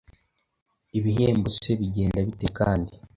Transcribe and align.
Ibihembo 0.97 1.47
se 1.57 1.71
bigenda 1.79 2.19
bite 2.27 2.47
kandi! 2.57 2.91